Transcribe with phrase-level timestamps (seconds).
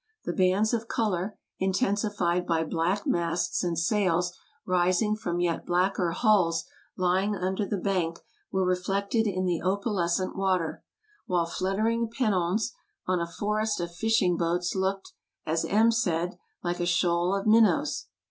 [0.25, 4.33] The bands of color, intensified by black masts and sails
[4.65, 6.65] rising from yet blacker hulls
[6.97, 8.17] lying under the bank,
[8.51, 10.83] were reflected in the opalescent water;
[11.27, 12.73] while fluttering pennons
[13.05, 15.13] on a forest of fishing boats looked,
[15.45, 18.07] as M said," like a shoal of minnows."